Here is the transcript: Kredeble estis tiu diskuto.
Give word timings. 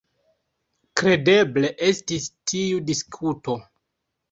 Kredeble 1.01 1.71
estis 1.89 2.27
tiu 2.55 2.83
diskuto. 2.91 3.61